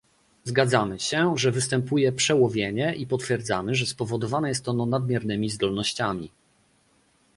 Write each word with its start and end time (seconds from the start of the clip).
Zgadzamy 0.43 0.99
się, 0.99 1.37
że 1.37 1.51
występuje 1.51 2.11
przełowienie 2.11 2.93
i 2.95 3.07
potwierdzamy, 3.07 3.75
że 3.75 3.85
spowodowane 3.85 4.49
jest 4.49 4.67
ono 4.69 4.85
nadmiernymi 4.85 5.49
zdolnościami 5.49 6.31